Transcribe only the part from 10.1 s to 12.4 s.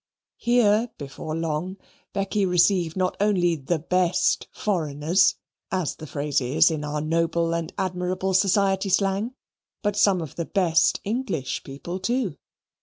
of the best English people too.